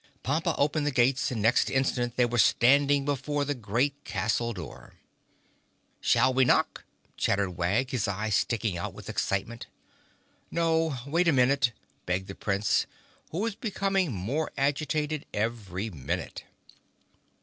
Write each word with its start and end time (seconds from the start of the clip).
Pompa 0.23 0.55
opened 0.57 0.87
the 0.87 0.91
gates 0.91 1.29
and 1.29 1.43
next 1.43 1.69
instant 1.69 2.15
they 2.15 2.25
were 2.25 2.39
standing 2.39 3.05
before 3.05 3.45
the 3.45 3.53
great 3.53 4.03
castle 4.03 4.51
door. 4.51 4.95
"Shall 5.99 6.33
we 6.33 6.43
knock?" 6.43 6.85
chattered 7.17 7.51
Wag, 7.55 7.91
his 7.91 8.07
eyes 8.07 8.33
sticking 8.33 8.79
out 8.79 8.95
with 8.95 9.09
excitement. 9.11 9.67
"No! 10.49 10.97
Wait 11.05 11.27
a 11.27 11.31
minute," 11.31 11.71
begged 12.07 12.25
the 12.27 12.33
Prince, 12.33 12.87
who 13.29 13.41
was 13.41 13.53
becoming 13.53 14.11
more 14.11 14.51
agitated 14.57 15.27
every 15.35 15.91
minute. 15.91 16.45